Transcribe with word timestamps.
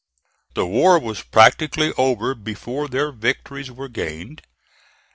The 0.55 0.65
war 0.65 0.97
was 0.97 1.21
practically 1.21 1.93
over 1.95 2.33
before 2.33 2.87
their 2.87 3.11
victories 3.11 3.69
were 3.71 3.87
gained. 3.87 4.41